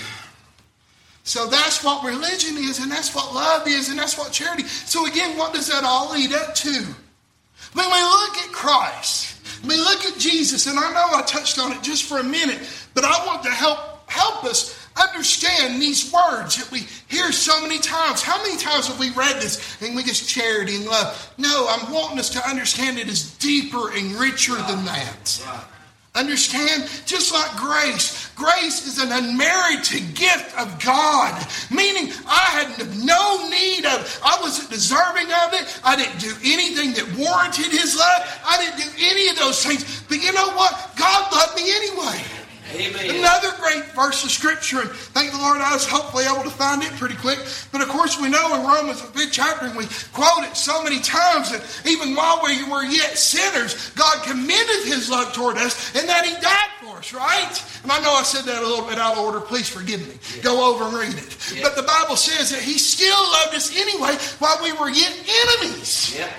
[1.30, 4.64] So that's what religion is, and that's what love is, and that's what charity.
[4.64, 6.72] So again, what does that all lead up to?
[6.72, 11.72] When we look at Christ, we look at Jesus, and I know I touched on
[11.72, 12.60] it just for a minute,
[12.96, 17.78] but I want to help help us understand these words that we hear so many
[17.78, 18.24] times.
[18.24, 21.32] How many times have we read this and we just charity and love?
[21.38, 25.69] No, I'm wanting us to understand it is deeper and richer than that.
[26.16, 26.90] Understand?
[27.06, 28.30] Just like grace.
[28.36, 34.70] Grace is an unmerited gift of God, meaning I had no need of, I wasn't
[34.70, 35.80] deserving of it.
[35.84, 38.42] I didn't do anything that warranted His love.
[38.46, 40.02] I didn't do any of those things.
[40.08, 40.92] But you know what?
[40.98, 42.39] God loved me anyway.
[42.74, 43.16] Amen.
[43.18, 46.84] Another great verse of scripture, and thank the Lord I was hopefully able to find
[46.84, 47.40] it pretty quick.
[47.72, 50.84] But of course, we know in Romans, a fifth chapter, and we quote it so
[50.84, 55.96] many times that even while we were yet sinners, God commended His love toward us
[55.96, 57.64] and that He died for us, right?
[57.84, 59.40] And I know I said that a little bit out of order.
[59.40, 60.20] Please forgive me.
[60.42, 61.54] Go over and read it.
[61.56, 61.64] Yeah.
[61.64, 65.14] But the Bible says that He still loved us anyway while we were yet
[65.58, 66.16] enemies.
[66.18, 66.30] Yep.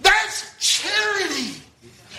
[0.00, 1.62] That's charity.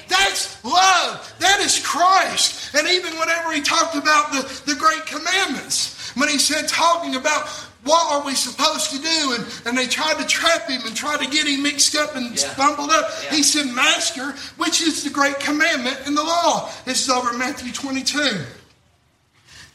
[0.08, 1.36] That's love.
[1.40, 2.74] That is Christ.
[2.76, 7.48] And even whenever he talked about the, the great commandments, when he said talking about
[7.84, 11.16] what are we supposed to do, and, and they tried to trap him and try
[11.16, 12.54] to get him mixed up and Yeah.
[12.58, 13.36] bumbled up, Yeah.
[13.36, 16.70] he said, Master, which is the great commandment in the law?
[16.86, 18.46] This is over in Matthew 22.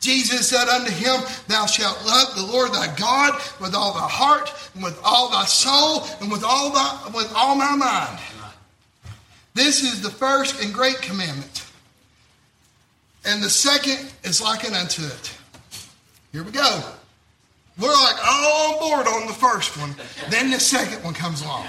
[0.00, 4.52] Jesus said unto him, Thou shalt love the Lord thy God with all thy heart,
[4.74, 8.18] and with all thy soul, and with all thy with all thy mind.
[9.54, 11.66] This is the first and great commandment.
[13.24, 15.38] And the second is likened unto it.
[16.32, 16.82] Here we go.
[17.78, 19.94] We're like all on board on the first one.
[20.30, 21.66] Then the second one comes along.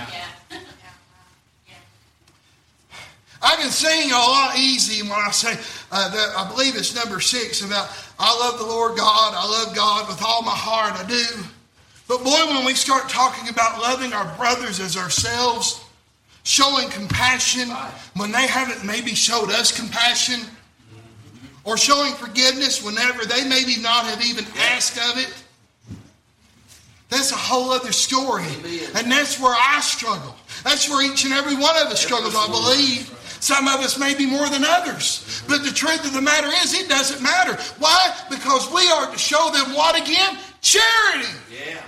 [3.41, 5.52] I can sing a lot easy when I say
[5.91, 6.34] uh, that.
[6.38, 9.34] I believe it's number six about I love the Lord God.
[9.36, 10.93] I love God with all my heart.
[10.93, 11.26] I do.
[12.08, 15.83] But boy, when we start talking about loving our brothers as ourselves,
[16.43, 17.69] showing compassion
[18.15, 20.41] when they haven't maybe showed us compassion,
[21.65, 25.34] or showing forgiveness whenever they maybe not have even asked of it.
[27.10, 28.43] That's a whole other story.
[28.95, 30.36] And that's where I struggle.
[30.63, 33.08] That's where each and every one of us struggles, I believe.
[33.39, 35.43] Some of us maybe more than others.
[35.47, 37.62] But the truth of the matter is, it doesn't matter.
[37.77, 38.15] Why?
[38.29, 40.38] Because we are to show them what again?
[40.62, 41.29] Charity.
[41.51, 41.82] Yeah.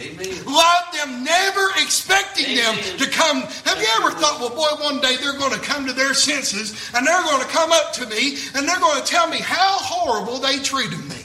[0.00, 0.44] Amen.
[0.46, 3.42] Love them, never expecting them to come.
[3.64, 6.90] Have you ever thought, well, boy, one day they're going to come to their senses
[6.94, 9.78] and they're going to come up to me and they're going to tell me how
[9.80, 11.16] horrible they treated me?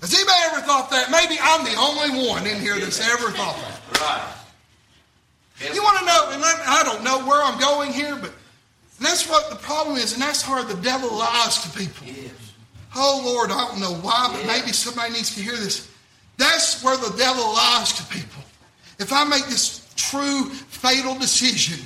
[0.00, 1.10] Has anybody ever thought that?
[1.10, 4.00] Maybe I'm the only one in here that's ever thought that.
[4.00, 5.74] Right.
[5.74, 8.32] You want to know, and I don't know where I'm going here, but
[9.00, 12.06] that's what the problem is, and that's how the devil lies to people.
[12.06, 12.30] Yes.
[12.94, 14.46] Oh Lord, I don't know why, but Yeah.
[14.60, 15.88] maybe somebody needs to hear this.
[16.36, 18.42] That's where the devil lies to people.
[18.98, 21.84] If I make this true fatal decision,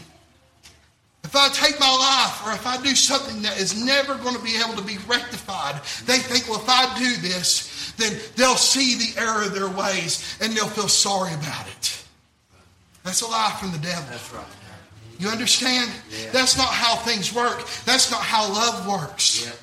[1.25, 4.43] if I take my life or if I do something that is never going to
[4.43, 8.97] be able to be rectified, they think, well, if I do this, then they'll see
[8.97, 12.05] the error of their ways and they'll feel sorry about it.
[13.05, 14.05] That's a lie from the devil.
[14.11, 14.45] That's right.
[15.19, 15.91] You understand?
[16.11, 16.31] Yeah.
[16.33, 17.67] That's not how things work.
[17.85, 19.45] That's not how love works.
[19.45, 19.57] Yep.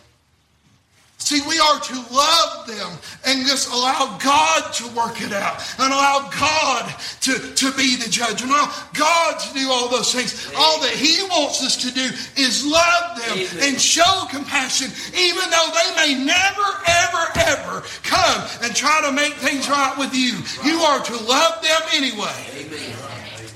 [1.19, 2.89] See, we are to love them
[3.25, 8.07] and just allow God to work it out and allow God to, to be the
[8.07, 10.53] judge and allow God to do all those things.
[10.55, 12.05] All that He wants us to do
[12.39, 13.73] is love them Amen.
[13.73, 19.33] and show compassion, even though they may never, ever, ever come and try to make
[19.33, 20.37] things right with you.
[20.63, 22.45] You are to love them anyway.
[22.55, 22.95] Amen.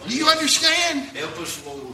[0.07, 1.15] Do you understand?
[1.15, 1.93] Help us, Lord.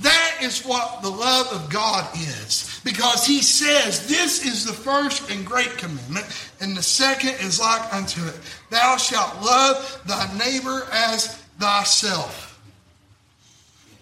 [0.00, 2.80] That is what the love of God is.
[2.84, 6.26] Because he says, This is the first and great commandment,
[6.60, 8.38] and the second is like unto it.
[8.70, 12.60] Thou shalt love thy neighbor as thyself.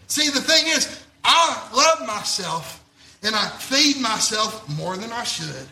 [0.08, 2.84] See, the thing is, I love myself
[3.22, 5.66] and I feed myself more than I should.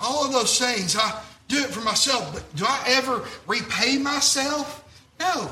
[0.00, 4.84] All of those things, I do it for myself, but do I ever repay myself?
[5.18, 5.50] No.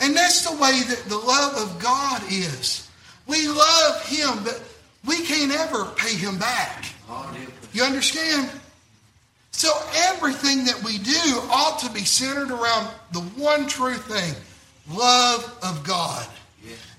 [0.00, 2.88] And that's the way that the love of God is.
[3.26, 4.62] We love Him, but
[5.06, 6.84] we can't ever pay Him back.
[7.72, 8.50] You understand?
[9.50, 9.76] So
[10.10, 14.34] everything that we do ought to be centered around the one true thing
[14.90, 16.26] love of God.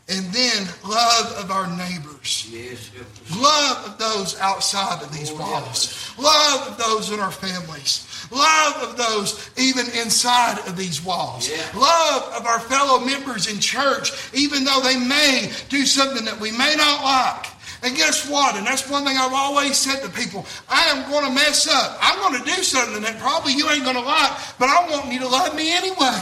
[0.09, 2.49] And then love of our neighbors.
[2.51, 2.89] Yes.
[3.37, 6.13] Love of those outside of these oh, walls.
[6.17, 8.07] Love of those in our families.
[8.31, 11.49] Love of those even inside of these walls.
[11.49, 11.79] Yeah.
[11.79, 16.51] Love of our fellow members in church, even though they may do something that we
[16.51, 17.45] may not like.
[17.81, 18.55] And guess what?
[18.55, 20.45] And that's one thing I've always said to people.
[20.67, 21.97] I am going to mess up.
[22.01, 25.11] I'm going to do something that probably you ain't going to like, but I want
[25.13, 26.19] you to love me anyway.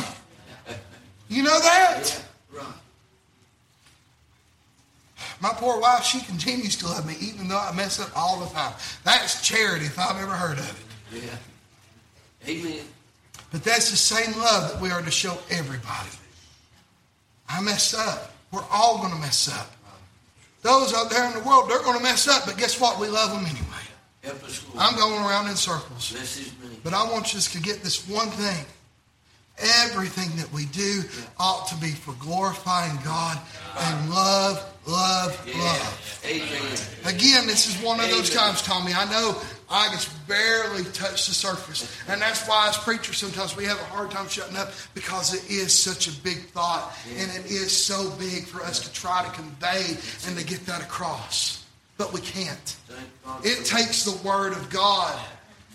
[1.29, 2.23] You know that?
[2.53, 2.65] Right.
[5.39, 8.47] My poor wife, she continues to love me even though I mess up all the
[8.53, 8.73] time.
[9.03, 11.23] That's charity if I've ever heard of it.
[11.23, 12.49] Yeah.
[12.49, 12.85] Amen.
[13.51, 16.09] But that's the same love that we are to show everybody.
[17.49, 18.33] I mess up.
[18.51, 19.71] We're all going to mess up.
[20.63, 22.99] Those out there in the world, they're going to mess up, but guess what?
[22.99, 23.63] We love them anyway.
[24.23, 24.79] Help us, Lord.
[24.79, 26.11] I'm going around in circles.
[26.11, 26.81] Bless his name.
[26.83, 28.65] But I want us to get this one thing.
[29.85, 31.03] Everything that we do
[31.39, 33.39] ought to be for glorifying God
[33.79, 36.21] and love, love, love.
[36.25, 37.15] Amen.
[37.15, 38.93] Again, this is one of those times, Tommy.
[38.93, 41.93] I know I just barely touch the surface.
[42.07, 45.49] And that's why, as preachers, sometimes we have a hard time shutting up because it
[45.51, 46.97] is such a big thought.
[47.17, 49.97] And it is so big for us to try to convey
[50.27, 51.65] and to get that across.
[51.97, 52.75] But we can't.
[53.43, 55.19] It takes the Word of God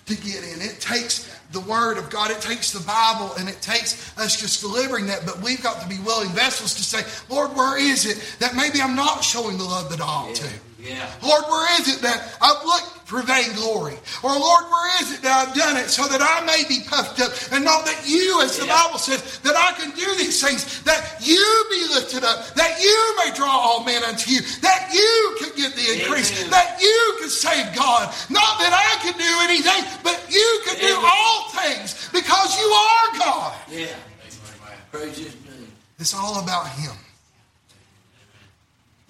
[0.07, 0.61] to get in.
[0.61, 2.31] It takes the Word of God.
[2.31, 5.25] It takes the Bible and it takes us just delivering that.
[5.25, 8.81] But we've got to be willing vessels to say, Lord, where is it that maybe
[8.81, 10.49] I'm not showing the love that I ought to?
[10.83, 11.07] Yeah.
[11.23, 13.95] Lord, where is it that I've looked for vainglory?
[14.25, 17.21] Or Lord, where is it that I've done it so that I may be puffed
[17.21, 18.75] up and know that you, as the Yeah.
[18.87, 21.39] Bible says, that I can do these things, that you
[21.71, 25.71] be lifted up, that you may draw all men unto you, that you can get
[25.79, 26.51] the increase, Amen.
[26.51, 28.13] that you can save God.
[28.29, 33.19] Not that I can do anything, but you can do all things because you are
[33.19, 33.55] God.
[33.71, 33.87] Yeah.
[34.91, 35.73] Praise his name.
[35.99, 36.93] It's all about Him.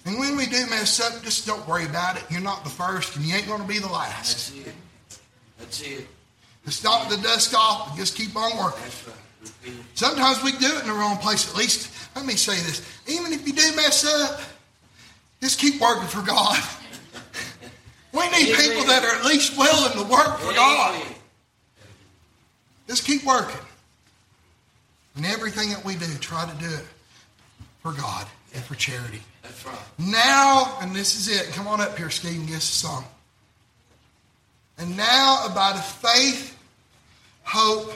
[0.04, 2.24] And when we do mess up, just don't worry about it.
[2.28, 4.52] You're not the first, and you ain't going to be the last.
[4.52, 4.74] That's it.
[5.58, 6.06] That's it.
[6.64, 8.82] Let's knock the dust off and just keep on working.
[8.82, 9.74] Right.
[9.94, 11.48] Sometimes we do it in the wrong place.
[11.48, 14.40] At least, let me say this: even if you do mess up,
[15.40, 16.58] just keep working for God.
[18.12, 21.02] We need people that are at least willing to work for God.
[22.86, 23.60] Just keep working.
[25.16, 26.84] And everything that we do, try to do it
[27.80, 29.22] for God and for charity.
[29.42, 29.78] That's right.
[29.98, 31.52] Now, and this is it.
[31.55, 33.05] Come on up here, Steve, and us a song.
[34.78, 36.57] And now about faith,
[37.42, 37.92] hope,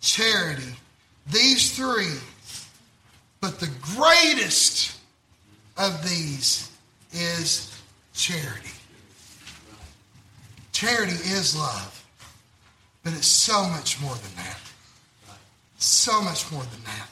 [0.00, 0.74] charity.
[1.30, 2.18] These three.
[3.40, 4.98] But the greatest
[5.76, 6.70] of these
[7.12, 7.80] is
[8.14, 8.70] charity.
[10.72, 12.04] Charity is love.
[13.02, 14.58] But it's so much more than that.
[15.78, 17.08] So much more than that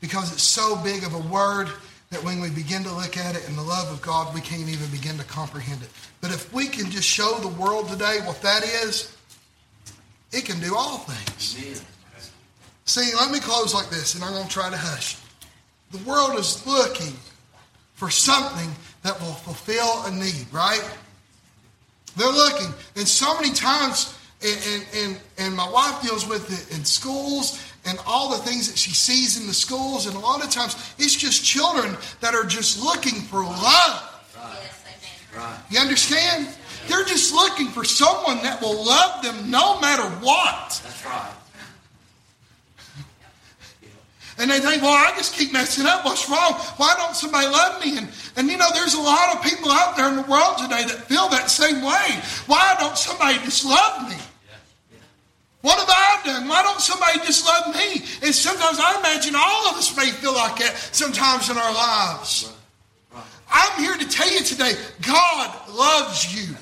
[0.00, 1.68] because it's so big of a word
[2.10, 4.68] that when we begin to look at it in the love of God, we can't
[4.68, 5.90] even begin to comprehend it.
[6.20, 9.14] But if we can just show the world today what that is,
[10.32, 11.56] it can do all things.
[11.62, 11.82] Amen.
[12.86, 15.18] See, let me close like this, and I'm going to try to hush.
[15.90, 17.12] The world is looking
[17.94, 18.70] for something
[19.02, 20.82] that will fulfill a need, right?
[22.16, 26.76] They're looking, and so many times, and, and, and, and my wife deals with it
[26.76, 30.44] in schools and all the things that she sees in the schools, and a lot
[30.44, 34.04] of times it's just children that are just looking for love.
[35.34, 35.58] Right.
[35.70, 36.48] You understand?
[36.88, 40.80] They're just looking for someone that will love them no matter what.
[40.82, 41.34] That's right.
[44.38, 46.04] And they think, well, I just keep messing up.
[46.04, 46.52] What's wrong?
[46.76, 47.98] Why don't somebody love me?
[47.98, 50.84] And, and you know, there's a lot of people out there in the world today
[50.84, 52.20] that feel that same way.
[52.46, 54.16] Why don't somebody just love me?
[55.60, 56.48] What have I done?
[56.48, 58.04] Why don't somebody just love me?
[58.22, 62.52] And sometimes I imagine all of us may feel like that sometimes in our lives.
[63.50, 66.54] I'm here to tell you today God loves you.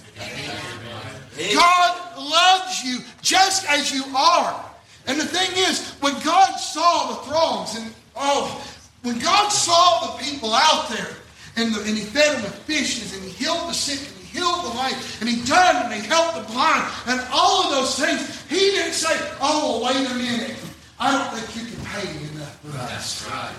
[1.55, 4.65] God loves you just as you are.
[5.07, 8.65] And the thing is, when God saw the throngs, and oh,
[9.03, 11.17] when God saw the people out there,
[11.57, 14.01] and, the, and He fed them with fishes, and He healed the sick,
[14.33, 17.99] healed the lame, and He done, and He helped the blind, and all of those
[17.99, 20.57] things, He didn't say, "Oh, wait a minute,
[20.99, 23.55] I don't think you can pay me enough for that." That's right.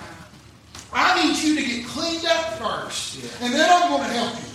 [0.93, 4.49] I need you to get cleaned up first, and then I'm going to help you.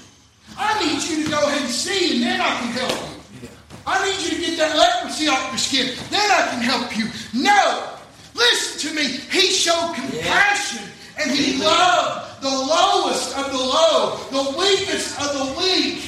[0.56, 2.98] I need you to go ahead and see, and then I can help
[3.40, 3.48] you.
[3.86, 7.06] I need you to get that leprosy off your skin, then I can help you.
[7.34, 7.92] No,
[8.34, 9.04] Listen to me.
[9.30, 10.88] He showed compassion
[11.18, 16.03] and he loved the lowest of the low, the weakest of the weak.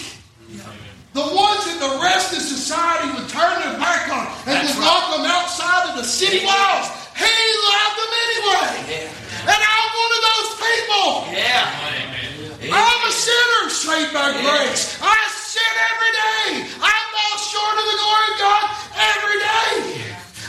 [1.15, 4.83] The ones that the rest of society would turn their back on and That's would
[4.83, 4.91] right.
[4.91, 6.91] lock them outside of the city walls.
[7.15, 7.31] He
[7.71, 8.71] loved them anyway.
[8.99, 9.47] Yeah.
[9.55, 11.07] And I'm one of those people.
[11.39, 12.75] Yeah.
[12.75, 14.43] I'm a sinner saved by Yeah.
[14.43, 14.99] grace.
[14.99, 16.51] I sin every day.
[16.83, 18.65] I fall short of the glory of God
[18.99, 19.71] every day.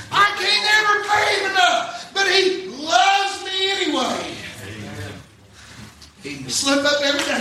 [0.10, 2.10] I can't ever pay him enough.
[2.18, 4.34] But he loves me anyway.
[6.26, 7.38] He Slip up every day.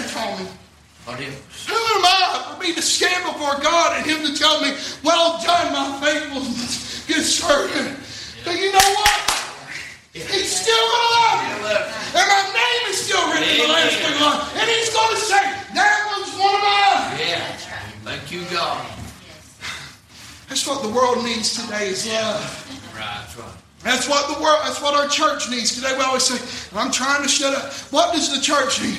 [1.04, 1.32] What him?
[1.68, 5.40] Who am I for me to stand before God and Him to tell me, Well
[5.42, 6.44] done, my faithful,
[7.08, 7.98] good servant?
[8.44, 9.20] But you know what?
[10.12, 12.20] He's still going to love you.
[12.20, 14.56] And my name is still written in the Lamb's Book of Life.
[14.60, 17.24] And He's going to say, That one's one of mine.
[17.24, 17.56] Yeah.
[18.04, 18.84] Thank you, God.
[20.48, 22.92] That's what the world needs today is love.
[22.94, 23.63] Right, that's right.
[23.84, 25.94] That's what the world, that's what our church needs today.
[25.96, 27.70] We always say, and I'm trying to shut up.
[27.92, 28.98] What does the church need?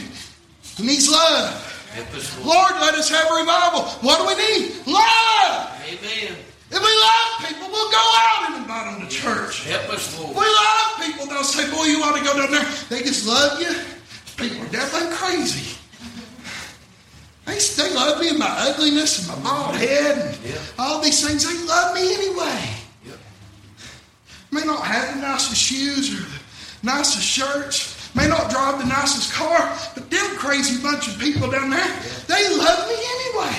[0.78, 1.72] It needs love.
[2.44, 2.72] Lord.
[2.82, 3.84] Let us have a revival.
[4.06, 4.76] What do we need?
[4.86, 5.72] Love.
[5.88, 6.36] Amen.
[6.70, 9.64] If we love people, we'll go out and invite them to church.
[9.64, 10.36] Help us, Lord.
[10.36, 11.26] We love people.
[11.28, 12.66] They'll say, Boy, you want to go down there?
[12.90, 13.74] They just love you.
[14.38, 15.78] People are definitely crazy.
[17.46, 20.60] They, they love me and my ugliness and my bald head and Yeah.
[20.78, 21.46] all these things.
[21.48, 22.70] They love me anyway.
[24.56, 26.40] May not have the nicest shoes or the
[26.82, 28.16] nicest shirts.
[28.16, 29.60] May not drive the nicest car,
[29.94, 31.92] but them crazy bunch of people down there,
[32.28, 33.52] they love me anyway.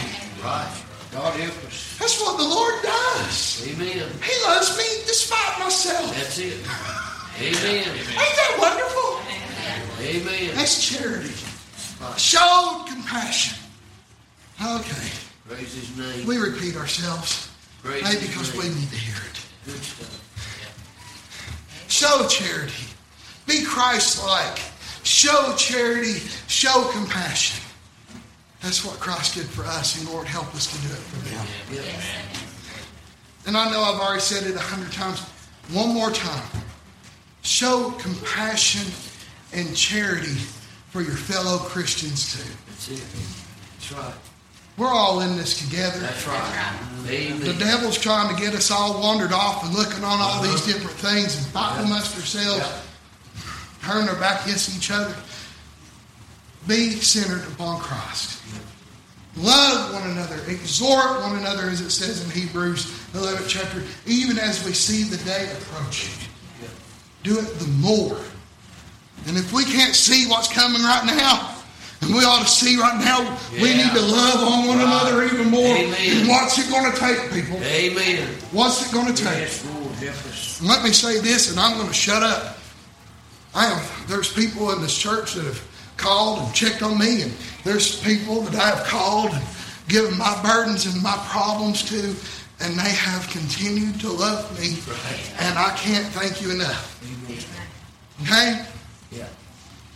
[0.43, 0.83] Right.
[1.13, 1.99] God help us.
[1.99, 3.69] That's what the Lord does.
[3.69, 4.09] Amen.
[4.25, 6.17] He loves me despite myself.
[6.17, 6.65] That's it.
[7.41, 7.89] Amen.
[7.93, 9.21] Ain't that wonderful?
[10.01, 10.57] Amen.
[10.57, 11.35] That's charity.
[12.17, 13.59] Showed compassion.
[14.65, 15.11] Okay.
[15.47, 16.27] Praise His name.
[16.27, 17.51] We repeat ourselves.
[17.83, 19.37] Praise Maybe because we need to hear it.
[21.89, 22.87] Show charity.
[23.47, 24.61] Be Christ like.
[25.03, 26.21] Show charity.
[26.49, 27.63] Show compassion.
[28.63, 31.47] That's what Christ did for us, and Lord, help us to do it for them.
[33.47, 35.21] And I know I've already said it a hundred times.
[35.73, 36.43] One more time.
[37.43, 38.91] Show compassion
[39.53, 40.35] and charity
[40.91, 42.53] for your fellow Christians too.
[42.69, 43.05] That's it.
[43.75, 44.15] That's right.
[44.77, 46.01] We're all in this together.
[46.01, 46.87] That's right.
[47.07, 50.73] The devil's trying to get us all wandered off and looking on all these uh-huh.
[50.73, 52.69] different things and fighting amongst ourselves,
[53.83, 55.15] turning our back against each other.
[56.67, 58.43] Be centered upon Christ.
[59.37, 64.65] Love one another, exhort one another, as it says in Hebrews 11th chapter, even as
[64.65, 66.29] we see the day approaching.
[67.23, 68.19] Do it the more.
[69.27, 71.56] And if we can't see what's coming right now,
[72.03, 74.87] and we ought to see right now, we need to love on one Right.
[74.87, 75.77] another even more.
[75.77, 76.19] Amen.
[76.21, 77.57] And what's it going to take, people?
[77.63, 78.29] Amen.
[78.53, 79.39] What's it going to take?
[79.39, 79.95] Yes, Lord.
[79.97, 80.61] Help us.
[80.63, 82.59] Let me say this, and I'm going to shut up.
[83.55, 85.63] I am, there's people in this church that have
[85.97, 87.33] called and checked on me, and
[87.65, 89.43] there's people that I have called and
[89.89, 92.15] given my burdens and my problems to,
[92.61, 94.77] and they have continued to love me,
[95.39, 97.01] and I can't thank you enough.
[97.03, 97.43] Amen.
[98.23, 98.67] Okay?
[99.13, 99.27] Yeah.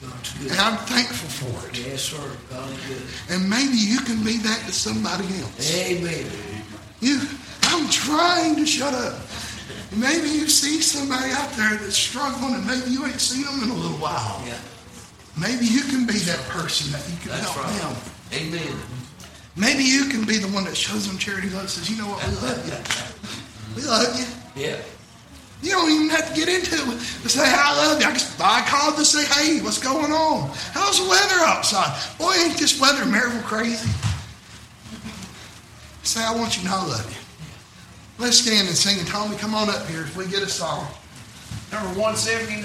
[0.02, 1.78] And I'm thankful for it.
[1.78, 2.36] Yes, sir.
[2.48, 3.02] God is good.
[3.36, 5.76] And maybe you can be that to somebody else.
[5.76, 6.26] Amen.
[7.00, 7.20] You,
[7.64, 9.20] I'm trying to shut up.
[9.94, 13.70] Maybe you see somebody out there that's struggling, and maybe you ain't seen them in
[13.70, 14.42] a little while.
[14.46, 14.56] Yeah.
[15.38, 17.80] Maybe you can be that person that you can That's help right.
[17.80, 17.96] them.
[18.32, 18.76] Amen.
[19.56, 21.68] Maybe you can be the one that shows them charity love.
[21.68, 23.76] Says, you know what, we love you.
[23.76, 24.26] We love you.
[24.62, 24.80] Yeah.
[25.62, 26.98] You don't even have to get into it.
[27.22, 28.06] But say, uh, I love you.
[28.06, 30.50] I just I called to say, hey, what's going on?
[30.72, 31.92] How's the weather outside?
[32.18, 33.88] Boy, ain't this weather miracle crazy?
[36.02, 38.24] Say, I want you to know I love you.
[38.24, 38.98] Let's stand and sing.
[38.98, 40.86] And Tommy, come on up here if we get a song.
[41.72, 42.64] Number 179.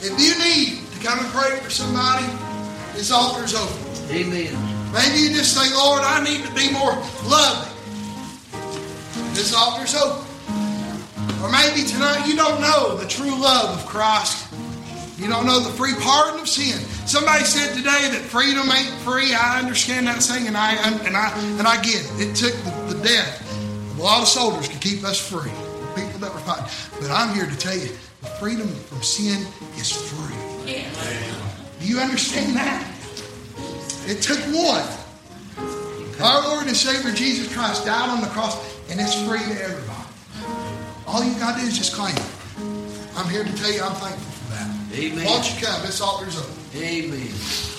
[0.00, 2.26] If you need to come and pray for somebody,
[2.92, 3.76] this altar's open.
[4.10, 4.52] Amen.
[4.92, 6.92] Maybe you just say, Lord, I need to be more
[7.24, 7.72] loving.
[9.32, 10.31] This altar's open.
[11.42, 14.46] Or maybe tonight you don't know the true love of Christ.
[15.18, 16.78] You don't know the free pardon of sin.
[17.06, 19.34] Somebody said today that freedom ain't free.
[19.34, 22.30] I understand that saying, and I and I and I get it.
[22.30, 23.40] It took the, the death
[23.92, 25.50] of a lot of soldiers to keep us free.
[25.94, 26.64] People that were fighting.
[27.00, 27.88] But I'm here to tell you,
[28.20, 30.36] the freedom from sin is free.
[31.80, 32.88] Do you understand that?
[34.06, 34.86] It took one.
[36.20, 38.56] Our Lord and Savior Jesus Christ died on the cross,
[38.90, 39.91] and it's free to everybody.
[41.06, 42.32] All you got to do is just claim it.
[43.16, 44.98] I'm here to tell you I'm thankful for that.
[44.98, 45.24] Amen.
[45.26, 45.82] Why don't you come?
[45.82, 46.54] This altar's open.
[46.76, 47.71] Amen.